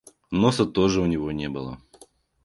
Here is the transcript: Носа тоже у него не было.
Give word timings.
Носа 0.31 0.65
тоже 0.65 0.99
у 0.99 1.05
него 1.05 1.31
не 1.31 1.47
было. 1.47 1.79